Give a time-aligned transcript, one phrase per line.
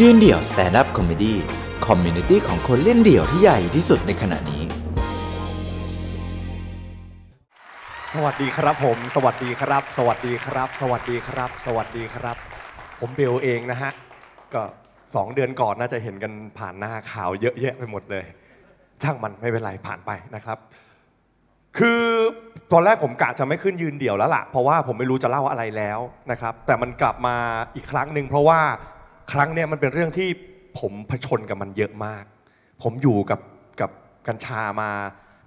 [0.00, 4.62] ยืนเดี่ยว stand-up comedy community ของคนเล่นเดี่ยวที่ใหญ่ที่สุดในขณะนี้
[8.12, 12.36] สวัสดีครับผม สวัสดีครับ สวัสดีครับ สวัสดีครับ สวัสดีครับ
[13.00, 13.92] ผมเบลล์เองนะฮะ
[14.54, 14.62] ก็
[15.14, 18.24] สองเดือนก่อนน่าจะเห็นกันผ่านหน้าข่าวเยอะแยะไปหมดเลย
[19.02, 20.58] ช่างมันไม่เป็นไรผ่านไปนะครับ
[21.78, 22.02] คือ
[22.72, 25.98] ตอนแรกผมกะจะไม่ขึ้นยืนเดี่ยวแล้วล่ะ เพราะว่าผมไม่รู้จะเล่าอะไรแล้ว
[26.30, 27.36] นะครับ แต่มันกลับมา
[27.74, 28.60] อีกครั้งหนึ่งเพราะว่า
[29.32, 30.28] ครั้งเนี้ยมันเป็นเรื่องที่
[30.78, 32.24] ผมผชนกับมันเยอะมาก
[32.82, 33.40] ผมอยู่กับ
[33.80, 33.90] กับ
[34.26, 34.90] กัญชามา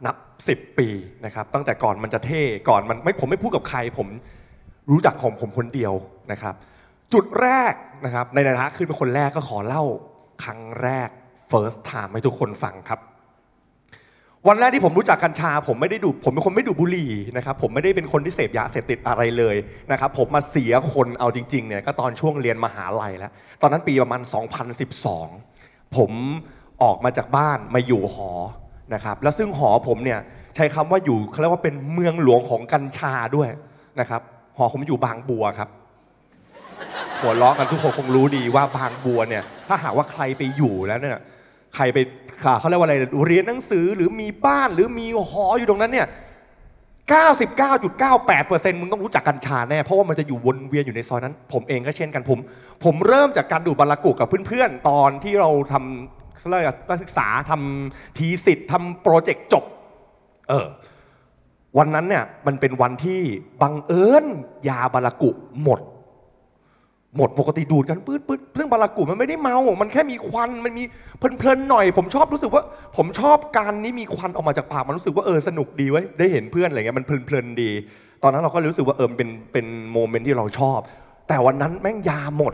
[0.05, 0.15] นับ
[0.49, 0.87] 10 ปี
[1.25, 4.07] นะครับตั้งแต่ก่อนมันจะเท่ก่อนมันไม่ผมไม่พูดกับใคร ผม
[4.91, 5.93] รู้จักของผมคนเดียว
[6.31, 6.55] นะครับ
[7.13, 7.73] จุดแรก
[8.05, 9.83] นะครับในฐานะคือเป็นคนแรกก็ขอเล่า
[10.43, 11.09] ครั้งแรก
[11.51, 12.99] first time ให้ทุกคนฟังครับ
[14.49, 19.55] วันแรกที่ผมรู้จักกัญชา ผมไม่ได้ดูผมเป็นคนไม่ดูบุหรี่นะครับผมไม่ได้เป็นคนที่เสพยาเสพติดอะไรเลย
[19.91, 23.31] นะครับผมมาเสียคนเอาจริงๆเนี่ยก็ตอนช่วงเรียนมหาลัยแล้ว
[23.61, 24.21] ตอนนั้นปีประมาณ
[24.87, 26.11] 2012 ผม
[26.83, 28.31] ออกมาจากบ้านมาอยู่หอ
[28.93, 30.19] นะครับแล้วซึ่งหอผมเนี่ย
[30.55, 33.49] ใช้คำว่าอยู่เขาเรียกว่าเป็นเมืองหลวงของกัญชาด้วย
[33.99, 34.21] นะครับ
[34.57, 35.69] หอผมอยู่บางบัวครับ
[37.19, 41.19] หัวเราะกันทุกคนคงรู้ดีว่าบางบัวเนี่ยถ้าหากว่าใครไปอยู่แล้วเนี่ย
[41.75, 41.97] ใครไป
[42.59, 42.95] เขาเรียกว่าอะไร
[43.27, 46.07] เรียนหนังสือหรือมีบ้านหรือมีหออยู่ตรงนั้นเนี่ย
[47.13, 52.39] 99.98%มึงต้องรู้จักกัญชาแน่ เพราะว่ามันจะอยู่วนเวียนอยู่ในซอยนั้น ผมเองก็เช่นกันผม
[52.83, 59.63] ผมเริ่มจากการดูบารากุกับเพื่อนๆ ตอนที่เราทำเขาเรียกนักศึกษาทำทีสิทธ์ทำโปรเจกต์จบ
[60.49, 60.67] เออ
[61.77, 63.21] วันนั้นเนี่ยมันเป็นวันที่
[63.61, 64.25] บังเอิญ
[64.69, 65.29] ยาบารากุ
[65.63, 65.79] หมด
[67.17, 70.83] หมดปกติดูดกันปื๊ดปื๊ดซึ่งบารากุมันไม่ได้เมา มันแค่มีควัน มันมี
[71.17, 72.63] เพลินๆหน่อย ผมชอบรู้สึกว่า
[72.97, 77.71] ผมชอบการนี้มีควันออกมาจากปาก มันรู้สึกว่าเออสนุกดีเว้ยได้เห็นเพื่อนอะไรเงี้ย มันเพลินๆดี
[78.23, 80.79] ตอนนั้นเราก็รู้สึกว่าเออเป็นเป็นโมเมนต์ที่เราชอบ
[81.27, 82.53] แต่วันนั้นแม่งยาหมด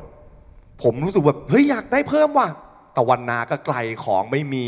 [0.83, 2.47] ผมรู้สึกแบบเฮ้ยอยากได้เพิ่มว่ะ
[2.93, 4.65] แต่วันนาก็ไกลของไม่มี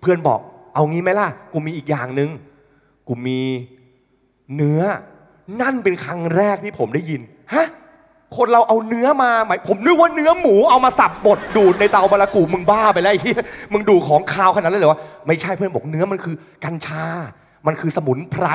[0.00, 0.40] เพื่อนบอก
[0.74, 2.30] เอางี้ไหมล่ะ กูมีอีกอย่างหนึ่ง
[3.08, 3.40] กูมี
[4.54, 4.82] เนื้อ
[5.60, 7.20] นั่นเป็นครั้งแรกที่ผมได้ยิน
[7.54, 7.66] ฮะ
[8.36, 16.34] คนเราเอาเนื้อมาหมายผมนึกว่าเนื้อหมูเอามาสับบดดูดในเตาบารากูมึงบ้าไปแล้วไอ้เหี้ยมึงดูดของคาวขนาดนั้นเลยเหรอวะไม่ใช่เพื่อนบอกเนื้อมันคือ
[16.64, 17.04] กัญชา
[17.66, 18.46] มันคือสมุนไพร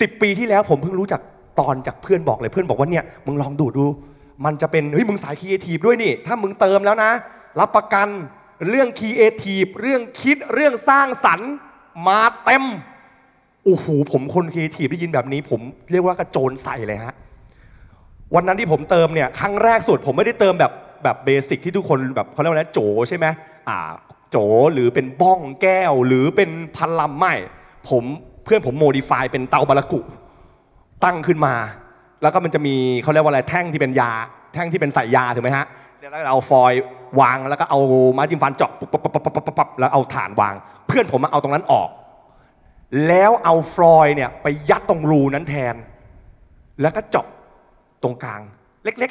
[0.00, 1.20] สิบปีที่แล้วผมเพิ่งรู้จัก
[1.60, 3.86] ตอนจากเพื่อนบอกเลยเพื่อนบอกว่าเนี่ยมึงลองดูดดู
[4.44, 7.10] มันจะเป็นเฮ้ยมึงสายครีเอทีฟด้วยนี่ ถ้ามึงเติมแล้วนะ
[7.60, 8.08] รับประกัน
[8.68, 11.50] เรื่องครีเอทีฟเรื่องคิดเรื่องสร้างสรรค์
[12.08, 12.64] มาเต็ม
[13.64, 15.60] โอ้โหผมคนครีเอทีฟได้ยินแบบนี้ ผม
[15.90, 17.14] เรียกว่ากระโจนใส่เลยฮะ
[18.34, 20.72] วันนั้นที่ผมเติมเนี่ยครั้งแรกสุดผมไม่ได้เติมแบบ
[21.04, 23.26] แบบ basic ที่ทุกคนแบบเขาเรียกว่าอะไรโจใช่ไหม
[23.68, 23.78] อ่า
[24.30, 24.36] โจ
[24.72, 27.34] หรือเป็นบ้องแก้วหรือเป็นพันลำไม่
[27.88, 28.04] ผม
[28.44, 30.00] เพื่อนผม modify เป็นเตาบารากุ
[31.04, 31.54] ตั้งขึ้นมา
[32.22, 34.12] แล้วก็มันจะมีเขาเรียกว่าอะไรแท่งที่เป็นยา
[34.54, 35.66] แท่งที่เป็นใส่ยาถูกไหมฮะ
[36.00, 36.82] แล้วเอาฟอยล์
[37.20, 37.80] วางแล้วก็เอา
[38.12, 40.54] ไม้จิ้มฟันเจาะปุ๊บปุ๊บปุ๊บปุ๊บปุ๊บปุ๊บแล้วเอาถ่านวาง
[40.86, 41.88] เพื่อนผมมาเอาตรงนั้นออก
[43.08, 45.74] แล้วเอาฟอยล์เนี่ยไปยัดตรงรูนั้นแทน
[46.80, 47.26] แล้วก็เจาะ
[48.04, 48.40] ตรงกลาง
[48.84, 49.10] เล็ก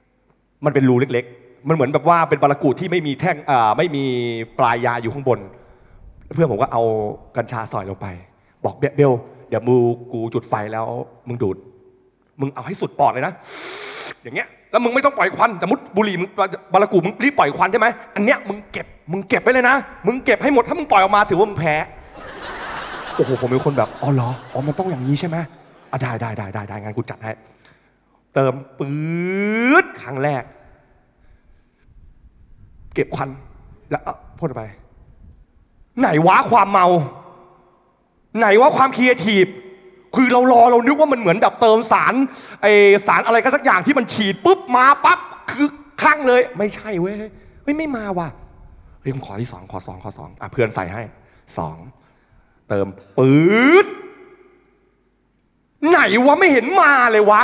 [0.00, 3.36] ๆ มันเป็นรูเล็ก ๆ มันเหมือนแบบว่าเป็นบารากูดที่ไม่มีแท่ง
[3.78, 4.04] ไม่มี
[4.58, 5.38] ปลายยาอยู่ข้างบน
[6.34, 6.82] เพื่อนผมก็เอา
[7.36, 8.06] กัญชาสอยลงไป
[8.64, 9.12] บอกเบเบล
[9.48, 9.76] เดี๋ยวมู
[10.12, 10.86] กูจุดไฟแล้ว
[11.28, 11.56] มึงดูด
[12.40, 13.32] มึงเอาให้สุดปอดเลยนะ
[14.22, 16.28] อย่างเงี้ยแล้วมึงไม่ต้องปล่อยควันสมมติบุหรี่มึง
[16.72, 21.74] บารากูมึงรีบปล่อยควันใช่ไหมอันเนี้ยมึงเก็บมึงเก็บไว้เลยนะ มึงเก็บให้หมดถ้ามึงปล่อยออกมาถือว่ามึงแพ้
[23.16, 25.36] โอ้โหผมเป็นคนแบบอ๋อเหรออ๋อมันต้องอย่างนี้ใช่ไหม
[25.92, 27.32] อะได้ได้ได้ได้ได้งั้นกูจัดให้
[28.38, 30.42] เติมปื๊ดครั้งแรก
[32.94, 33.28] เก็บควัน
[33.90, 34.62] แล้วเอพ่นไป
[36.00, 36.86] ไหนวะความเมา
[38.38, 39.46] ไหนว่าความครีเอทีฟ
[40.14, 42.14] คือเรารอเรานึกว่ามันเหมือนแบบเติมสาร
[42.62, 42.66] ไอ
[43.06, 45.18] สารอะไรก็สักอย่างที่มันฉีดปุ๊บมาปั๊บ
[45.50, 45.68] คือ
[46.00, 47.14] คลั่งเลย ไม่ใช่เว้ย
[47.62, 48.28] เฮ้ยไม่มาว่ะ
[49.00, 51.02] เฮ้ยผมขอที่สองขอสองขอสองอะเพื่อนใส่ให้
[51.58, 51.76] สอง
[52.68, 52.86] เติม
[53.18, 53.86] ปื๊ด
[55.88, 57.42] ไหนวะไม่เห็นมาเลยวะ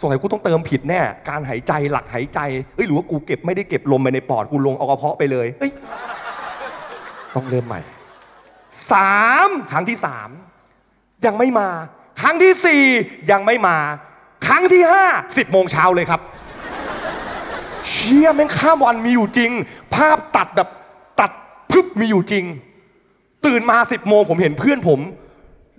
[0.00, 2.40] สงสัยกูต้องเติมผิดแน่ การหายใจหลักหายใจ
[2.74, 5.72] เอ้ยหรือว่ากูเก็บไม่ได้เก็บลมไปในปอดกูลงเอากระเพาะไปเลยเฮ้ย
[7.34, 7.80] ต้องเริ่มใหม่
[8.92, 10.28] สามครั้งที่สาม
[11.26, 11.68] ยังไม่มา
[12.20, 12.82] ครั้งที่สี่
[13.30, 13.76] ยังไม่มา
[14.46, 15.06] ครั้งที่ห้า
[15.36, 16.20] สิบโมงเช้าเลยครับ
[17.88, 19.50] เชี่ยแม่งข้ามวันมีอยู่จริง
[19.94, 20.68] ภาพตัดแบบ
[21.20, 21.30] ตัด
[21.70, 22.44] พึบมีอยู่จริง
[23.46, 25.00] ตื่นมาสิบโมงผมเห็นเพื่อนผม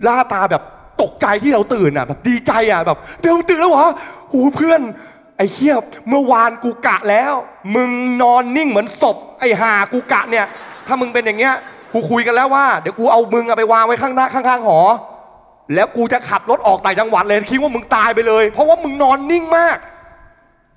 [0.06, 0.62] ล่าตาแบบ
[1.02, 3.86] ตกใจที่เราตื่นอะแบบดีใจอะแบบเบลตื่นแล้วเหรอ
[4.30, 4.80] โอ้เพื่อน
[5.36, 5.74] ไอ้เหี้ย
[6.08, 7.32] เมื่อวานกูกะแล้ว
[7.74, 7.90] มึง
[8.22, 10.46] นอนนิ่งเหมือนศพไอ้ห่ากูกะเนี่ย
[10.86, 11.54] ถ้ามึงเป็นอย่างเงี้ย
[11.92, 14.80] กูคุยกันแล้วว่าเดี๋ยวกูเอามึงอะไปวางไว้ข้างหน้าข้างๆหอ
[15.74, 19.76] แล้วกูจะขับรถออกต่างจังหวัดเลยคิดว่ามึงตายไปเลย เพราะว่ามึงนอนนิ่งมาก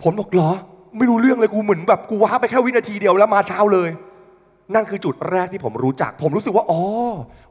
[0.03, 0.51] ผมบอกเหรอ
[0.97, 3.89] ไม่รู้เรื่องเลยกูเหมือนแบบกูว้าไปแค่วินาทีเดียวแล้วมาเช้าเลย
[4.73, 6.81] นั่นคือจุดแรกที่ผมรู้จัก ผมรู้สึกว่าอ๋อ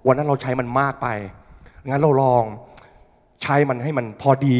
[0.06, 1.06] วันนั้นเราใช้มันมากไป
[1.88, 2.44] งั้นเราลอง
[3.42, 4.58] ใช้มันให้มันพอดี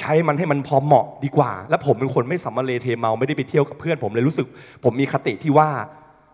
[0.00, 4.46] ใช้มันให้มันพอเหมาะดีกว่า และผมเป็นคนไม่สัมมาเลเทเมาไม่ได้ไปเที่ยวกับเพื่อนผมเลยรู้สึก
[4.84, 5.70] ผมมีคติที่ว่า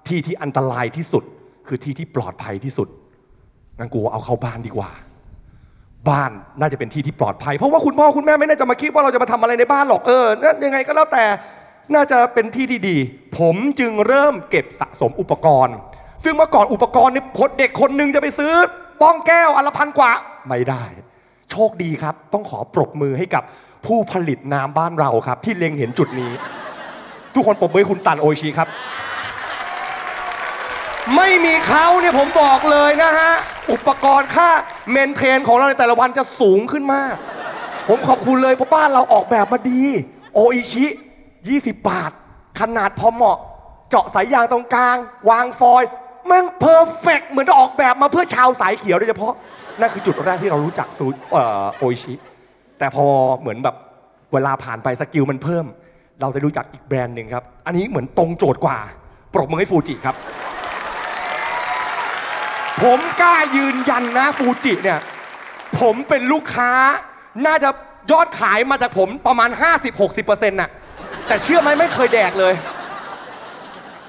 [0.09, 1.25] ที่ที่อันตรายที่สุด
[1.67, 2.89] คือที่ที่ปลอดภัยที่สุด
[3.79, 4.91] งั้นกูเอาเข้าบ้านดีกว่า
[6.09, 11.25] บ้านน่าจะเป็นที่ที่ปลอดภัย เพราะว่าคุณพ่อคุณแม่ไม่น่าจะมาคิดว่าเราจะมาทำอะไรในบ้านหรอกเออนั่นยังไงก็แล้วแต่
[11.95, 12.97] น่าจะเป็นที่ที่ดี
[13.39, 15.77] ผมจึงเริ่มเก็บสะสมอุปกรณ์
[16.25, 18.53] ซึ่งเมื่อก่อนอุปกรณ์เนี่ยคนเด็กคนหนึ่งจะไปซื้อ
[19.03, 20.13] บ้องแก้วอนละพันกว่า
[20.49, 20.85] ไม่ได้
[21.51, 23.43] โชคดีครับ ต้องขอปรบมือให้กับ
[23.87, 26.33] ผู้ผลิตน้ำบ้านเราครับ ที่เล็งเห็นจุดนี้
[27.35, 28.69] ทุกคนปรบมือให้คุณตันโอชิครับ
[31.17, 33.33] ไม่มีเขาเนี่ยผมบอกเลยนะฮะ
[33.73, 34.49] อุปกรณ์ค่า
[34.91, 37.15] maintain ของเราในแต่ละวันจะสูงขึ้นมาก
[37.89, 39.81] ผมขอบคุณเลยเพราะบ้านเราออกแบบมาดี
[40.35, 40.87] โออิชิ
[41.37, 42.13] 20 บาท
[42.61, 43.39] ขนาดพอเหมาะ
[43.89, 44.97] เจาะสายยางตรงกลาง
[45.31, 45.89] วางฟอยล์
[46.29, 49.33] แม่ง perfect เหมือนออกแบบมาเพื่อชาวสายเขียวโดยเฉพาะ
[49.81, 51.07] นั่นคือจุดแรกที่เรารู้จักซู
[51.77, 52.15] โอิชิ
[52.79, 53.07] แต่พอ
[53.41, 53.77] เหมือนแบบ
[54.33, 55.65] เวลาผ่านไป skill มันเพิ่ม
[56.21, 58.79] เราได้รู้จักอีกแบรนด์หนึ่งครับ อันนี้เหมือนตรงโจทย์กว่า
[59.35, 60.17] ปรบมือให้ฟูจิครับ
[62.83, 65.01] ผมกล้ายืนยันนะฟูจิเนี่ย
[65.81, 66.71] ผมเป็นลูกค้า
[67.47, 67.71] น่าจะ
[68.13, 69.51] ยอดขายมาจากผมประมาณ
[70.01, 70.71] 50-60%น่ะ
[71.27, 72.55] แต่เชื่อไหมไม่เคยแดกเลย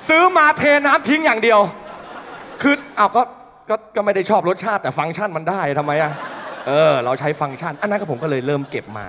[0.08, 1.60] ซื้อมาเทน้ำทิ้งอย่างเดียว
[2.62, 3.22] คืออ้าวก็
[3.70, 6.12] ก็ก็ไม่ได้ชอบรสชาติแต่ฟังก์ชันมันได้ทำไมอะ
[6.68, 9.06] เออ เราใช้ฟังก์ชัน อันนั้นก็ผมก็เลยเริ่มเก็บมา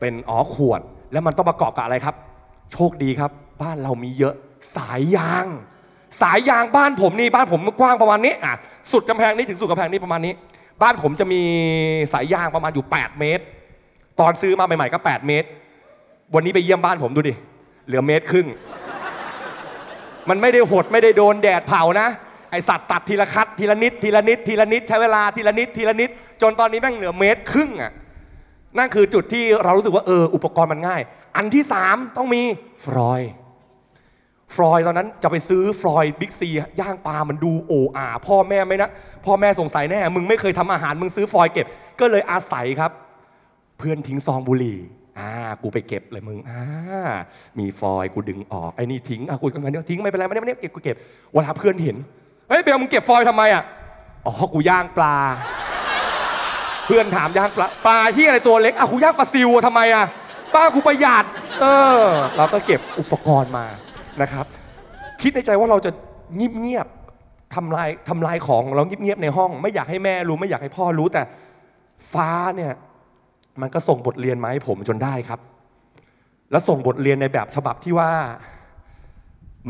[0.00, 0.80] เป็นอ๋อขวด
[1.12, 2.14] แล้วมันต้องประกอบกับอะไรครับ
[2.72, 3.30] โชคดีครับ
[3.62, 4.34] บ้านเรามีเยอะ
[4.76, 5.46] สายยาง
[6.22, 8.54] สายยางบ้านผมนี่บ้านผมกว้างประมาณนี้อะ
[8.92, 10.32] สุดกำแพงนี้ถึงสุดกำแพงนี้ประมาณนี้
[10.82, 11.40] บ้านผมจะมี
[12.12, 13.44] สายยางประมาณอยู่ 8 เมตร
[14.20, 15.48] ตอนซื้อมาใหม่ๆก็ 8 เมตร
[16.34, 17.34] วันนี้ไปเยี่ยมบ้านผมดูดิ
[17.86, 18.46] เหลือเมตรครึ่ง
[20.28, 22.08] มันไม่ได้หดไม่ได้โดนแดดเผานะ
[22.54, 26.10] ไอสัตว์ตัดทีละคัดทีละนิดทีละนิดทีละนิดใช้เวลาทีละนิดทีละนิด
[26.42, 27.92] จนตอนนี้แม่งเหลือเมตรครึ่งอะ
[28.78, 31.00] นั่นคือจุดที่เรารู้สึกว่าเอออุปกรณ์มันง่าย
[31.36, 32.42] อันที่สามต้องมี
[32.84, 33.22] ฟรอย
[34.54, 36.48] ฟรอยตอนนั้นจะไปซื้อฟรอยบิ๊กซี
[36.80, 38.90] ย่างปลามันดูโอ้อาพ่อแม่ไม่นะ
[39.26, 41.66] พ่อแม่สงสัยแน่ มึงไม่เคยทำอาหารมึงซื้อฟรอยเก็บ
[42.00, 42.90] ก็เลยอาศัยครับ
[43.78, 44.78] เพื่อนทิ้งซองบุหรี่
[45.18, 45.30] อ่า
[45.62, 46.62] กูไปเก็บเลยมึงอ่า
[47.58, 50.96] มีฟอยกูดึงออกไอ้นี่ทิ้งอะกูกำลังเนี่ยทิ้งไม่เป็นไรไม่ได้ไม่ได้เก็บกูเก็บ
[51.32, 51.96] เวลาเพื่อนเห็น
[52.48, 53.64] เฮ้ยเบลมึงเก็บฟอยล์ทำไมอะ
[54.26, 55.16] อ๋อ กูย่างปลา
[56.86, 60.04] เพื่อนถามย่างปลา ปลาที่อะไรตัวเล็กอะกูย่างปลาซิวทำไมอะ
[60.54, 61.24] ป้ากูประหยัด
[61.60, 61.66] เอ
[62.00, 62.04] อ
[62.36, 63.64] เราก็เก็บอุปกรณ์มา
[64.22, 64.46] นะครับ
[65.22, 65.90] คิดในใจว่าเราจะ
[66.36, 71.22] เงียบเงียบๆทำลายทำลายของเราเงียบเงียบๆในห้อง ไม่อยากให้แม่รู้ไม่อยากให้พ่อรู้แต่
[72.12, 72.72] ฟ้าเนี่ย
[73.60, 75.40] มันก็ส่งบทเรียนมาให้ผมจนได้ครับ
[76.50, 78.10] และส่งบทเรียนในแบบฉบับที่ว่า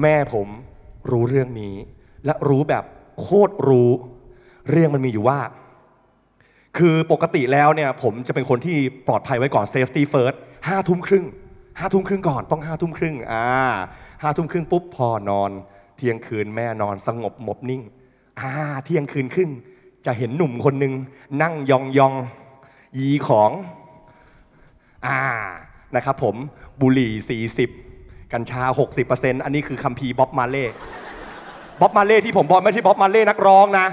[0.02, 0.46] แม่ผม
[1.10, 1.74] รู้เรื่องนี้
[2.26, 2.84] และรู้แบบ
[3.20, 3.90] โคตรรู้
[4.70, 5.40] เรื่องมันมีอยู่ว่า
[6.78, 8.76] คือปกติแล้วเนี่ยผมจะเป็นคนที่
[9.06, 10.36] ปลอดภัยไว้ก่อน safety first
[10.68, 11.24] ห้าทุ่มครึ่ง
[11.78, 13.46] ห้าทุ่มครึ่งก่อนต้องห้าทุ่มครึ่งอ่า
[14.22, 15.50] ห้าทุ่มครึ่งปุ๊บพอนอน
[15.96, 17.82] เที่ยงคืนแม่นอนสงบหมบนิ่ง
[18.40, 18.50] อ่า
[18.84, 19.50] เที่ยงคืนครึ่ง
[20.06, 20.92] จะเห็นหนุ่มคนหนึ่ง
[21.42, 22.14] นั่งยองยอง
[22.98, 23.50] ยีของ
[25.06, 25.20] อ่า
[25.96, 26.36] นะครับผม
[26.80, 27.42] บุหรี่
[27.88, 28.62] 40 กัญชา
[29.04, 30.66] 60%อันนี้คือคัมภีร์บ๊อบมาเล่
[31.80, 33.86] บ๊อบมาเล่ที่ผมบอกไม่ใช่บ๊อบมาเล่นักร้องนะ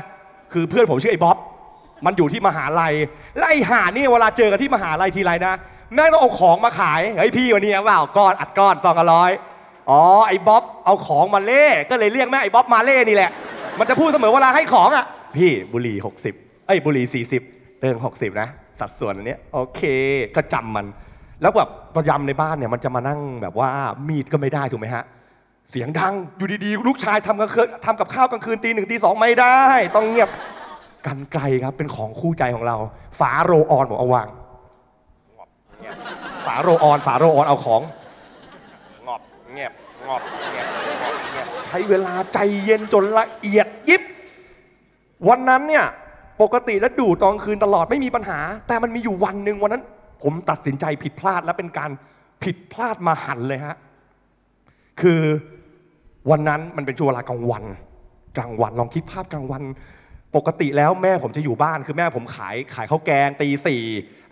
[0.53, 1.37] คือเพื่อนผมชื่อไอ้บ๊อบ
[2.05, 2.93] มันอยู่ที่มหาลัย
[3.37, 5.53] และไอ้ห่านี่เวลาเจอกันที่มหาลัยทีไรนะ
[5.93, 9.31] แม่งต้องเอาของมาขายเฮ้ยพี่วันนี้เปล่าก้อนอัดก้อนซองละร้อย
[9.89, 13.31] อ๋อไอ้บ๊อบเอาของมาเล่ก็เลยเรียกแม่ไอ้บ๊อบมาเล่นี่แหละ
[13.79, 15.05] มันจะพูดเสมอเวลาให้ของอะ
[15.37, 15.97] พี่บุหรี่
[16.31, 18.47] 60เอ้ยบุหรี่40เติม60 นะ
[18.79, 19.81] สัดส่วนอันเนี้ยโอเค
[20.35, 20.85] ก็จำมัน
[21.41, 23.69] แล้วแบบประยำในบ้านเนี่ยมันจะมานั่งแบบว่า
[24.07, 25.03] มีดก็ไม่ได้ถูกไหมฮะ
[25.69, 29.59] เสียงดังอยู่ดีๆ ลูกชายทำกลางคืนทำกับข้าวกลางคืนตีหนึ่งตีสองไม่ได้
[29.95, 30.29] ต้องเงียบ
[31.05, 32.77] กันไกลครับเป็นของคู่ใจของเรา
[33.19, 34.27] ฝาโรออนผมเอาวาง
[35.79, 35.95] เงียบ
[36.45, 37.81] ฝาโรออน ฝาโรออนเอาของ
[39.07, 39.21] งอบ
[39.53, 39.71] เงียบ
[40.07, 40.67] งอบเงียบ
[41.01, 44.01] งอบเงียบใช้เวลาใจเย็นจนละเอียดยิบ
[45.29, 45.85] วันนั้นเนี่ย
[46.41, 49.83] ปกติแล้วดูดตอนคืนตลอดไม่มีปัญหา แต่มันมีอยู่วันหนึ่งวันนั้น
[50.23, 51.91] ผมตัดสินใจผิดพลาดและเป็นการ
[52.43, 53.75] ผิดพลาดมาหันเลยฮะ
[55.01, 55.21] คือ
[56.31, 57.63] วันนั้นมันเป็นช่วงเวลากลางวัน
[58.37, 59.63] กลางวันลองคิดภาพกลางวัน
[60.35, 63.83] ปกติแล้วแม่ผมจะอยู่บ้านคือแม่ผมขายขายข้าวแกงตีสี่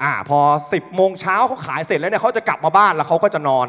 [0.04, 0.40] อ่าพอ
[0.74, 3.68] สิบโมงเช้าเขาขายเสร็จแล้วเนี่ยเขาจะกลับมาบ้านแล้วเขาก็จะนอน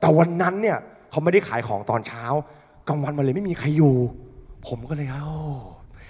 [0.00, 0.78] แต่วันนั้นเนี่ย
[1.10, 2.24] เขาไม่ได้ขายของตอนเช้า
[2.88, 3.96] กลางวันมันเลยไม่มีใครอยู่
[4.66, 5.28] ผมก็เลยเอ้า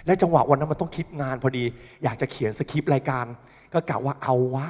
[0.07, 1.65] และจังหวะวันนั้นมันต้องคิดงานพอดี
[2.05, 3.25] อยากจะเขียนสคริปต์รายการ
[3.73, 4.67] ก็กะว่าเอาวะ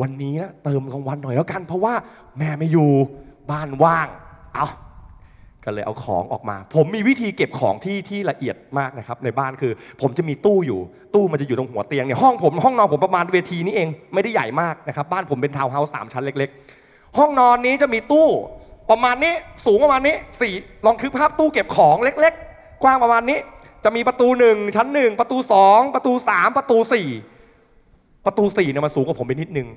[0.00, 1.94] วันนี้นะเติมกลางวันหน่อยแล้วกัน เพราะว่า
[2.38, 2.90] แม่ไม่อยู่
[3.50, 4.08] บ้านว่าง
[4.54, 4.66] เอา
[5.64, 10.80] ก็เลยเอาของออกมา ผมมีวิธีเก็บของที่ที่ละเอียดมากนะครับ ในบ้านคือ ผมจะมีตู้อยู่
[11.14, 16.50] ตู้มันจะอยู่ตรงหัวเตียงเนี่ยห้องผมห้องนอนผมประมาณเวทีนี้เองไม่ได้ใหญ่มากนะครับบ้านผมเป็นทาวน์เฮาส์สามชั้นเล็ก
[16.82, 18.28] ๆ ห้องนอนนี้จะมีตู้
[18.90, 19.34] ประมาณนี้
[19.66, 20.52] สูงประมาณนี้สี่
[20.86, 23.38] ลองคือภาพตู้เก็บของเล็ก ๆ กว้างประมาณนี้
[23.84, 27.08] จะมีประตูหนึ่งชั้นหนึ่งประตูสองประตูสามประตูสี่
[28.26, 29.68] ประตูสี่เนี่ยมันสูงกว่าผมไปนิดนึง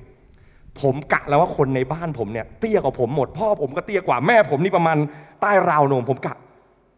[0.81, 4.97] ผมกะแล้วว่าคนในบ้านผมเนี่ยเตี้ยกว่าผมหมด พ่อผมก็เตี้ยกว่าแม่ผมนี่ประมาณ
[5.41, 6.35] ใต้ราวนมผมกะ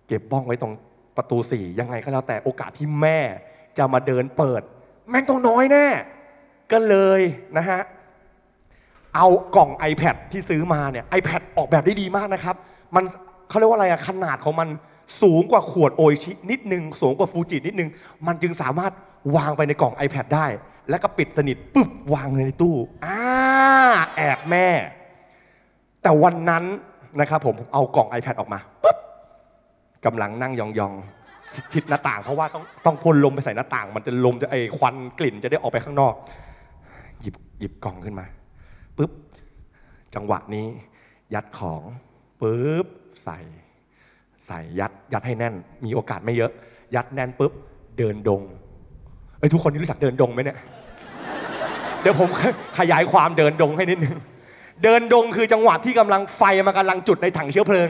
[0.07, 0.73] เก็บบ้องไว้ตรง
[1.17, 3.19] ประตูสี่ยังไงก็แล้วแต่โอกาสที่แม่
[3.77, 4.61] จะมาเดินเปิด
[5.09, 5.87] แม่งต้องน้อยแน่
[6.71, 7.21] ก็เลย
[7.57, 7.81] นะฮะ
[9.15, 12.55] เอากล่อง iPad ที่ซื้อมาเนี่ย iPad ออกแบบได้ดีมากนะครับ
[12.95, 13.03] มัน
[13.49, 14.67] เขาเรียกว่าอะไรอะขนาดของมัน
[15.21, 17.89] สูงกว่าขวดโอชินิดนึงสูงกว่าฟูจินิดนึง
[18.27, 18.91] มันจึงสามารถ
[19.35, 20.47] วางไปในกล่อง iPad ได้
[20.89, 23.19] แล้วก็ปิดสนิทปุ๊บวางเลยในตู้อ่า
[24.15, 24.67] แอบแม่
[26.01, 26.63] แต่วันนั้น
[27.19, 28.97] นะครับผมผมเอากล่อง iPad ออกมาปุ๊บ
[30.05, 36.13] กำลังนั่งยองๆชิดหน้าต่าง เพราะว่าต้องต้องพ่นลมไปใส่หน้าต่าง มันจะลมจะไอควันกลิ่นจะได้ออกไปข้างนอก
[37.21, 38.25] หยิบหยิบกล่องขึ้นมา
[38.97, 39.11] ปุ๊บ
[40.15, 40.67] จังหวะนี้
[41.33, 41.81] ยัดของ
[42.41, 42.85] ปุ๊บ
[43.23, 43.37] ใส่
[44.45, 45.55] ใส่ยัดยัดให้แน่น
[45.85, 46.51] มีโอกาสไม่เยอะ
[46.95, 47.51] ยัดแน่นปุ๊บ
[47.97, 48.41] เดินดง
[49.39, 50.57] เอ้ยทุกคนนี่รู้จักเดินดงไหมเนี่ย
[52.01, 52.29] เดี๋ยวผม
[52.79, 54.15] ขยายความเดินดงให้นิดนึง
[54.83, 57.89] เดินดงคือจังหวะที่กำลังไฟมันกำลังจุดในถังเชื้อเพลิง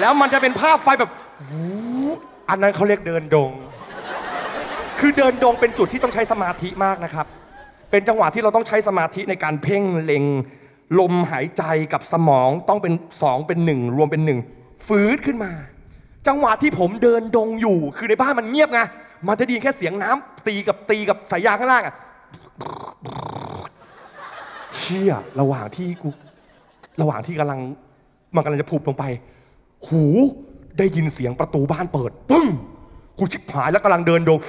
[0.00, 1.10] แล้วมันจะเป็นภาพไฟแบบ
[1.50, 2.18] วูบ
[2.48, 3.50] อันนั้นเขาเรียกเดินดง
[5.00, 7.26] คือเดินดงเป็นจุดที่ต้องใช้สมาธิมากนะครับ
[7.90, 10.24] เป็นจังหวะที่เราต้องใช้สมาธิในการเพ่งเล็ง
[10.98, 14.38] ลมหายใจกับสมองต้องเป็นสองเป็นหนึ่งรวมเป็นหนึ่ง
[14.86, 15.52] ฟื้นขึ้นมา
[16.28, 18.80] จังหวะที่ผมเดินดงอยู่คือในบ้านมันเงียบไง
[19.26, 21.94] มันจะไดีแค่เสียงน้ำตีกับตีกับสายยางข้างล่างอะ
[24.78, 26.08] เชี่ยระหว่างที่กู
[27.00, 27.60] ระหว่างที่กำลัง
[28.34, 29.04] มันกำลังจะผูบลงไป
[29.86, 30.04] หู
[30.78, 32.46] ได้ยินเสียงประตูบ้านเปิดปึ้ง
[33.18, 34.40] กูชิบหายแล้วกำลังเดินดง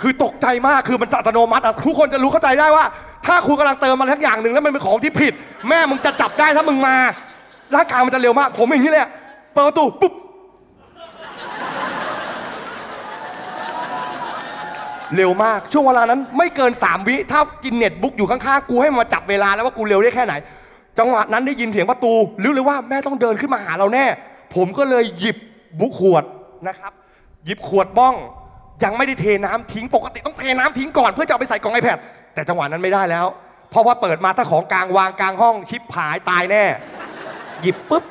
[0.00, 2.84] คือตกใจมากคือมันอัตโนมัติอะทุกคนจะรู้เข้าใจได้ว่า
[3.26, 5.32] ถ้าคุณกำลังเติมมาทั้งอย่างหนึ่งแล้วมันเป็นของที่ผิด
[5.68, 6.96] แม่มึงจะจับได้ถ้ามึงมา
[7.74, 9.10] ร่างกายมันจะเร็วมาก ผมอย่างนี้เลยอะ
[9.54, 10.12] เปิดประตูปุ๊บ
[15.16, 20.34] เร็วมาก ช่วงเวลานั้นไม่เกิน 3 วิถ้ากินเน็ตบุ๊กอยู่ข้างๆ กูให้มันมาจับเวลาแล้วว่ากูเร็วได้แค่ไหน
[20.98, 22.12] จังหวะนั้นได้ยินเสียงประตู
[22.42, 24.04] รู้เลยว่าแม่ต้องเดินขึ้นมาหาเราแน่
[24.54, 25.36] ผมก็เลยหยิบ
[25.80, 26.24] บุ๊กขวด
[26.68, 26.92] นะครับ
[27.44, 28.14] หยิบขวดบ้อง
[28.84, 31.98] ยังไม่ได้เทน้ำทิ้งปกติต้องเทน้ำทิ้งก่อนเพื่อจะเอาไปใส่กล่อง iPad
[32.34, 33.26] แต่จังหวะนั้นไม่ได้แล้ว
[33.70, 36.64] เพราะว่าเปิดมาถ้าของกลางวางกลางห้องชิปหายตายแน่
[37.62, 38.04] หยิบปุ๊บ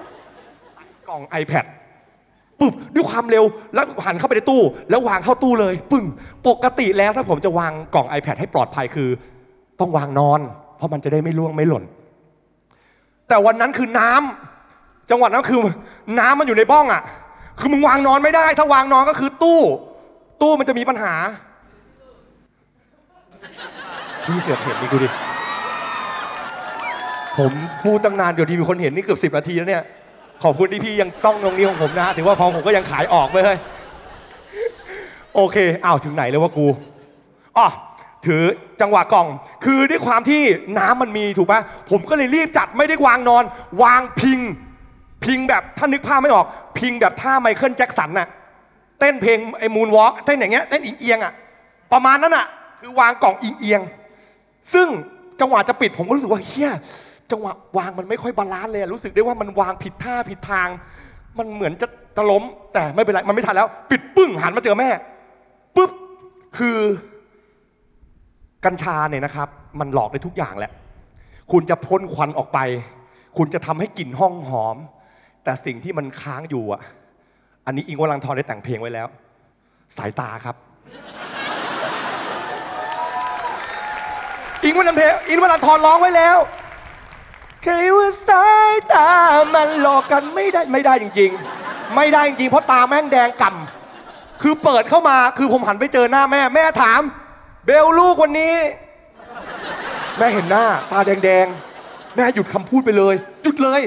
[1.09, 1.65] กล่อง iPad
[2.59, 3.43] ปุ๊บด้วยความเร็ว
[3.73, 6.05] แล้วหันเข้าไปในตู้ แล้ววางเข้าตู้เลยปึ้ง
[6.47, 9.09] ปกติแล้วถ้าผมจะวางกล่อง iPad ให้ปลอดภัยคือ
[9.79, 10.39] ต้องวางนอน
[10.77, 11.83] เพราะมันจะได้ไม่ล่วงไม่หล่น
[13.27, 15.59] แต่วันนั้นคือน้ำจังหวัดนั้นคือ
[16.19, 17.01] น้ำมันอยู่ในบ้องอะ
[17.59, 19.59] คือมึงวางนอนไม่ได้ ถ้าวางนอนก็คือตู้
[20.41, 21.13] ตู้มันจะมีปัญหา
[24.25, 25.09] พี่เสือเห็นนี่กูดิ
[27.37, 27.51] ผม
[27.83, 29.83] พูดตั้งนานเดี๋ยวดีมีคนเห็นนี่เกือบสิบนาทีแล้วเนี่ย
[30.43, 33.57] ขอบคุณที่พี่ยังต้องตรงนี้ของผมนะถือว่าของผมก็ยังขายออกไปเลย
[35.35, 36.67] โอเคอ้าวถึงไหนเลยว่ากู
[37.57, 37.67] อ๋อ
[38.25, 38.43] ถือ
[38.81, 39.27] จังหวะกล่อง
[39.65, 40.41] คือด้วยความที่
[40.77, 43.43] น้ำมันมีถูกปะผมก็เลยรีบจัดไม่ได้วางนอน
[43.83, 44.39] วางพิง
[45.25, 46.45] พิงแบบถ้านึกภาพไม่ออก
[46.79, 48.27] พิงแบบท่าไมเคิลแจ็คสันน่ะ
[48.99, 51.33] เต้นเพลงไอ้มูนวอล์กเต้นอย่างเงี้ยเต้นอิงเอียงอะ
[51.93, 52.47] ประมาณนั้นอะ
[52.81, 53.81] คือวางกล่องเอียงเอียง
[54.73, 54.87] ซึ่ง
[55.39, 56.71] จังหวะจะปิดผมก็รู้สึกว่าเหี้ย
[57.31, 60.67] จังหวะวางมันไม่ค่อย balance เลยรู้สึกได้ว่ามันวางผิดท่าผิดทาง
[61.37, 64.89] มันเหมือนจะจะล้ม แต่ไม่เป็นไรมันไม่ทันแล้ว ปิดปึ้งหันมาเจอแม่
[65.75, 65.91] ปุ๊บ
[66.57, 66.77] คือ
[68.65, 69.47] กัญชาเนี่ยนะครับ
[69.79, 70.71] มันหลอกได้ทุกอย่างแหละ
[71.51, 72.59] คุณจะพ่นควันออกไป
[73.37, 74.77] คุณจะทำให้กลิ่นห้องหอม
[75.43, 76.81] แต่สิ่งที่มันค้างอยู่อะ
[77.65, 79.07] อันนี้อิ้งค์ วรันธรได้แต่งเพลงไว้แล้ว
[79.97, 80.55] สายตาครับ
[84.63, 86.37] อิงวลังเพลงอิงวลังทรร้องไว้แล้ว
[87.63, 89.09] เคยว่าสายตา
[89.53, 91.31] มันหลอกกันไม่ได้ไม่ได้จริง
[91.63, 97.01] ๆ ไม่ได้จริงเพราะตาแม่งแดงก่ำคือเปิดเข้ามาคือผมหันไปเจอหน้าแม่ แม่ถาม
[97.65, 98.55] เบลลูกวันนี้
[100.17, 103.81] แม่เห็นหน้า ตาแดงๆ แม่หยุดคำพูดไปเลย หยุดเลย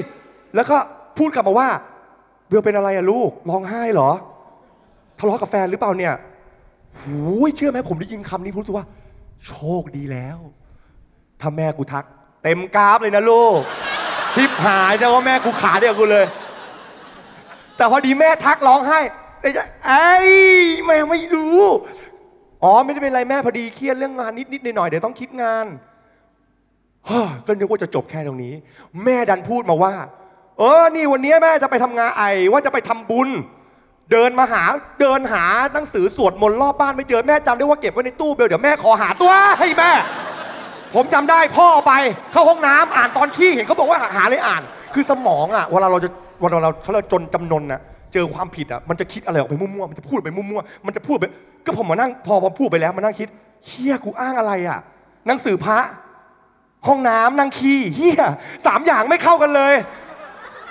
[0.55, 0.77] แล้วก็
[1.17, 1.69] พูดกลับมาว่า
[2.47, 4.11] เบลเป็นอะไรอะลูกร้องไห้เหรอ
[5.19, 6.13] ทะเลาะกับแฟนหรือเปล่าเนี่ย
[6.99, 7.17] หู
[7.47, 8.87] ยเชื่อไหมผมได้ยินคำนี้ผมรู้สึกว่า
[9.47, 10.37] โชคดีแล้ว
[11.41, 12.05] ถ้าแม่กูทัก
[12.47, 13.59] เต็มกราฟเลยนะลูก
[14.33, 16.25] ชิบหายแต่ว่าแม่กูขาเดียวกูเลย
[17.77, 18.99] แต่พอดีแม่ทักร้องไห้
[19.41, 19.49] ไอ้
[19.87, 20.07] ไอ้
[20.85, 21.59] แม่ไม่รู้
[22.63, 25.65] อ๋อไม่ได้เป็นไรแม่พอดีเครียดเรื่องงานนิดๆหน่อยๆเดี๋ยวต้องคิดงาน
[27.45, 28.53] ก็นึกว่าจะจบแค่ตรงนี้
[29.03, 29.93] แม่ดันพูดมาว่า
[30.59, 33.29] เออนี่วันนี้แม่จะไปทำงานไอว่าจะไปทำบุญ
[34.11, 34.63] เดินมาหา
[35.01, 39.91] เดินหาหนังสือสวดมนต์รอบบ้านไม่เจอแม่จำได้ว่าเก็บไว้ในตู้เบลเดี๋ยวแม่ขอหาตัวให้แม่
[40.93, 41.93] ผมจำได้พ่อเอาไป
[42.31, 44.61] เข้าห้องน้ำอ่านตอนขี้เห็นเขาบอกว่าหาเลยอ่าน
[44.93, 47.81] คือสมองอะเวลาเราจะเวลาเราเขาเราจนจำนนอะ
[48.13, 51.25] เจอความผิดอะมันจะคิดอะไรออกไปมั่วๆมันจะพูดไปมั่วๆมันจะพูดไป
[51.65, 53.27] ก็ผมมานั่งพอผมพูดไปแล้วมานั่งคิด
[53.65, 54.79] เฮียกูอ้างอะไรอะ
[55.27, 55.79] หนังสือพระ
[56.87, 58.23] ห้องน้ำนั่งขี้เฮีย
[58.67, 59.73] สามอย่างไม่เข้ากันเลย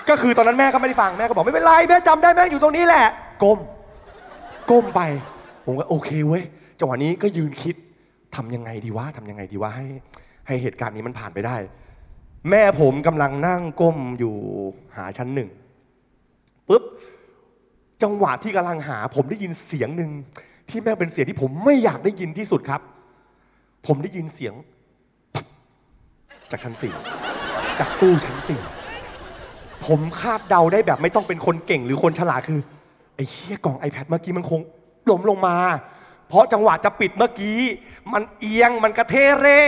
[0.09, 3.05] ก็คือตอนนั้นแม่ก็ไม่ได้ฟังแม่ก็บอกไม่เป็นไรแม่จำได้แม่อยู่ตรงนี้แหละ
[3.43, 3.59] ก้ม
[4.71, 5.01] ก้มไป
[5.65, 6.43] ผมก็โอเคเว้ย
[6.79, 7.75] จังหวะนี้ก็ยืนคิด
[8.35, 9.87] ทำยังไงดีวะทำยังไงดีวะให้
[10.47, 11.57] ให้เหตุการณ์นี้มันผ่านไปได้
[12.49, 14.35] แม่ผมกำลังนั่งก้มอยู่
[14.95, 15.49] หาชั้นหนึ่ง
[16.67, 16.83] ปุ๊บ
[18.03, 20.11] จังหวะที่กำลังหา ผมได้ยินเสียงหนึ่ง
[20.69, 22.81] ที่แม่เป็นเสียงที่ผมไม่อยากได้ยินที่สุดครับ
[23.87, 24.53] ผมได้ยินเสียง
[26.51, 26.93] จากชั้นสี่
[27.79, 28.61] จากตู้ชั้นสี่
[29.85, 32.59] ผมคาดเดาได้แบบไม่ต้องเป็นคนเก่งหรือคนฉลาดคือ
[33.15, 34.59] ไอ้เหี้ยกล่อง iPad เมื่อกี้มันคง
[35.09, 35.55] ล้มลงมา
[36.29, 37.59] เพราะจังหวะจะปิดเมื่อกี้
[38.13, 39.59] มันเอียงมันกระเทเร่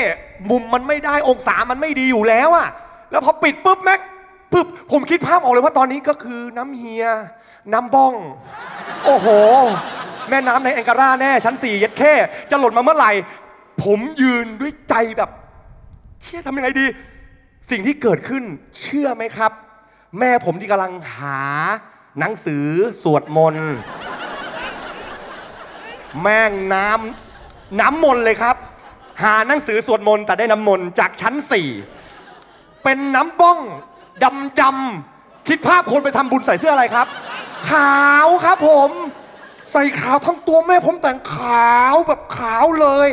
[0.50, 2.70] มุมมันไม่ได้องศามันไม่ดีอยู่แล้วอะ
[3.12, 4.02] แล้วพอปิดปุ๊บแม็ก
[4.54, 7.06] ปุ๊บผมคิดภาพออกเลยว่าตอนนี้ก็คือน้ำเฮีย
[7.74, 8.14] น้ำบ้อง
[9.06, 9.28] โอ้โห
[10.30, 12.14] แม่น้ำในแองการาแน่ ชั้นสี่เย็ดแค่
[12.50, 13.12] จะหล่นมาเมื่อไหร่
[13.84, 15.30] ผมยืนด้วยใจแบบ
[16.22, 16.86] เชี่ยทำยังไงดี
[17.70, 18.44] สิ่งที่เกิดขึ้น
[18.82, 19.52] เชื่อไหมครับ
[20.20, 21.42] แม่ผมที่กำลังหา
[22.20, 22.66] หนังสือ
[23.04, 23.74] สวดมนต์
[26.22, 28.56] แม่งน้ำน้ำมนต์เลยครับ
[29.24, 31.68] หาหนังสือสวดมนต์แต่ได้น้ำมนต์จากชั้นสี่
[32.84, 33.60] เป็นน้ำบ้อง
[34.24, 37.08] ดำดำคิดภาพคนไปทำบุญใส่เสื้ออะไรครับ
[37.72, 38.92] ขาวครับผม
[39.72, 43.08] ใส่ขาวทั้งตัวแม่ผมแต่งขาวแบบขาวเลย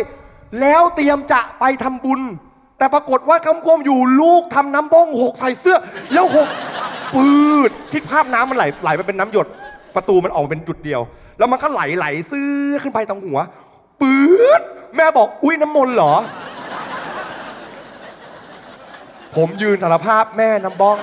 [0.60, 2.20] แล้วเตรียมจะไปทำบุญ
[2.78, 5.76] แต่ปรากฏว่ากำกวมอยู่ลูกทำน้ำบ้องหกใส่เสื้อ
[6.12, 6.48] แล้วหก
[7.14, 7.28] ปื
[7.68, 9.46] ดคิดภาพน้ำมันไหลไหลไปเป็นน้ำหยด
[9.94, 11.00] ประตูมันออกมาเป็นจุดเดียว
[11.38, 12.50] แล้วมันก็ไหลไหลซื้อ
[12.82, 13.38] ขึ้นไปตรงหัว
[14.00, 14.14] ปื
[14.58, 14.62] ด
[14.96, 16.14] แม่บอกอุ้ยน้ำมนต์เหรอ
[19.36, 20.98] ผมยืนสารภาพแม่น้ำบ้อง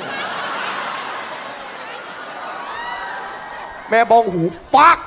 [3.89, 4.43] แม่บ้องหู
[4.75, 4.97] ปัก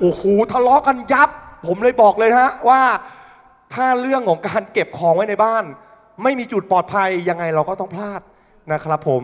[0.00, 1.28] โอ้โหทะเลาะกันยับ
[1.66, 2.82] ผมเลยบอกเลยนะฮะว่า
[3.74, 5.64] ถ้าเรื่องของการเก็บของไว้ในบ้าน
[6.22, 8.20] ไม่มีจุดปลอดภัยยังไงเราก็ต้องพลาด
[8.72, 9.22] นะครับผม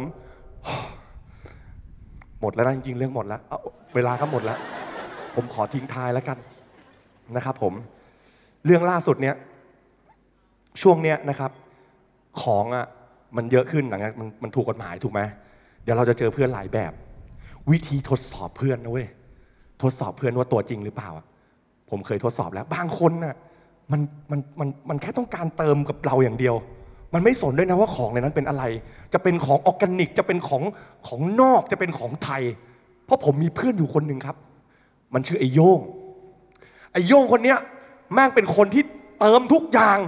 [2.41, 3.59] หมดแล้วนะจริงๆเรื่องหมดแล้วเอา
[3.95, 4.59] เวลาก็หมดแล้ว
[5.35, 6.39] ผมขอทิ้งท้ายแล้วกัน
[7.37, 7.73] นะครับ ผม
[8.65, 9.35] เรื่องล่าสุดเนี้ย
[10.83, 11.51] ช่วงเนี้ยนะครับ
[12.43, 12.87] ของอะ
[13.37, 15.21] มันเยอะขึ้นหลังจากมันมันถูกกฎหมายถูกไหม
[15.83, 16.93] เดี๋ยวเราจะเจอเพื่อนหลายแบบ
[17.71, 19.09] วิธีทดสอบเพื่อนนะเว้ย
[19.83, 21.27] ทดสอบเพื่อนว่าตัวจริงหรือเปล่าอะ
[21.91, 23.37] ผมเคยทดสอบแล้ว บางคนน่ะ
[23.93, 26.55] มันมันมันมันแค่ต้องการเติมกับเราอย่างเดียว
[27.15, 28.65] มันไม่สนด้วยนะว่าของในนั้นเป็นอะไร
[29.13, 30.63] จะเป็นของออร์แกนิก จะเป็นของ
[31.09, 32.43] ของนอก จะเป็นของไทย
[33.05, 34.37] เพราะผมมีเพื่อนอยู่คนหนึ่งครับ
[35.15, 35.79] มันชื่อไอโยง
[36.93, 37.59] ไอโยงคนเนี้ย
[38.15, 38.83] แม่งเป็นคนที่
[39.21, 39.99] เติมทุกอย่าง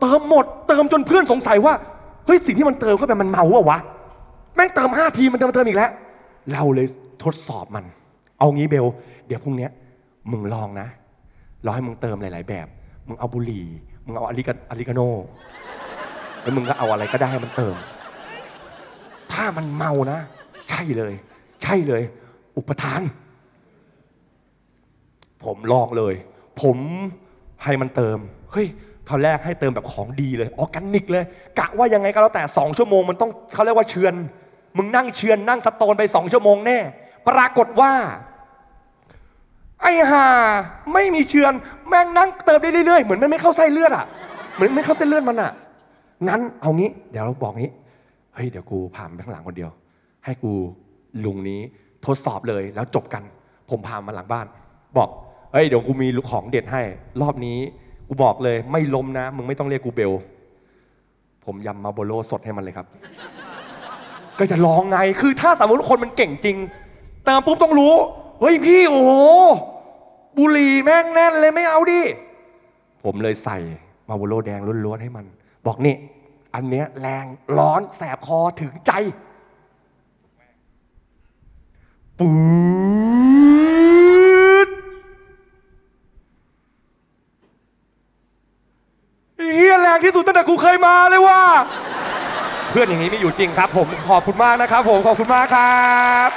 [0.00, 1.74] เติมหมด เติมจนเพื่อนสงสัยว่า
[2.26, 3.78] เฮ้ยสิ่งที่มันเติมเข้าไปมันเมาอะวะ
[4.54, 5.90] แม่งเติมห้าทีมันเติมเติมอีกแล้ว
[6.52, 6.86] เราเลย
[7.24, 7.84] ทดสอบมัน
[8.38, 8.86] เอางี้เบล
[9.26, 9.68] เดี๋ยวพรุ่งนี้
[10.30, 10.88] มึงลองนะ
[11.64, 12.66] รอให้มึงเติมหลาย ๆ แบบ
[13.08, 13.66] มึงเอาบุหรี่
[14.06, 15.00] มึงเอาอาริกาอาริกาโน
[16.46, 17.74] แล้วมึงก็เอาอะไรก็ได้ให้มันเติม
[19.32, 20.20] ถ้ามันเมานะ
[20.70, 21.12] ใช่เลย
[21.62, 22.02] ใช่เลย
[22.56, 23.02] อุปทาน
[25.44, 26.14] ผมลองเลย
[26.62, 26.78] ผม
[27.64, 28.18] ให้มันเติม
[28.52, 28.66] เฮ้ย
[29.08, 31.24] คราแรกให้เติมแบบของดีเลยออร์แกนิกเลย
[31.58, 34.14] กะว่ายังไงก็แล้วแต่สองชั่วโมงมันต้องเขาเรียกว่าเชือน
[34.76, 36.78] มึงนั่งเชือนนั่งสโตนไปสองชั่วโมงแน่
[37.28, 37.92] ปรากฏว่า
[39.82, 40.26] ไอ้ห่า
[40.92, 41.52] ไม่มีเชือน
[41.88, 44.04] แม่งนั่งเติมได้เรื่อยๆ เหมือนมันไม่เข้าไส้เลือดอะ
[44.54, 45.52] เหมือนไม่เข้าเส้นเลือดมันอะ
[46.28, 47.72] งั้นเอางี้ เดี๋ยวเราบอกงี้
[48.34, 49.70] เฮ้ย เดี๋ยวกูพามไปข้างหลังคนเดียว
[50.24, 50.52] ให้กู
[51.24, 51.60] ลุงนี้
[52.06, 53.22] ทดสอบเลยแล้วจบกัน
[53.70, 54.46] ผมพามาหลังบ้าน
[54.98, 55.08] บอก
[55.52, 56.82] เฮ้ย เดี๋ยวกูมีของเด็ดให้
[57.22, 57.58] รอบนี้
[58.08, 60.12] กูบอกเลย ไม่ล้มนะ มึงไม่ต้องเรียกกูเบล
[61.44, 62.86] ผมยำมาโบโลสดให้มันเลยครับ
[64.38, 66.56] ก็จะลองไง คือถ้าสมมติคนมันเก่งจริง
[67.24, 67.94] เติมปุ๊บต้องรู้
[68.40, 69.12] เฮ้ยพี่โอ้โห
[70.36, 72.00] บุหรี่แม่งแน่นเลยไม่เอาดิ
[73.04, 73.58] ผมเลยใส่
[74.08, 75.26] มาโบโลแดงล้วนๆให้มัน
[75.66, 75.96] บอกนี่
[76.54, 77.24] อันเนี้ยแรง
[77.58, 78.92] ร้อนแสบคอถึงใจ
[82.18, 82.34] ปื๊
[84.66, 84.68] ด
[89.54, 91.42] เฮียแรงที่สุดตั้งแต่กูเคยมาเลยว่ะ
[92.70, 95.86] เพื่อนอย่างนี้ไม่อยู่จริงครับ ผมขอบคุณมากนะครับ ผมขอบคุณมากครั
[96.28, 96.30] บ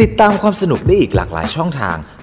[0.00, 1.96] ติดตามความสนุกได้อีกหลากหลายช่องทาง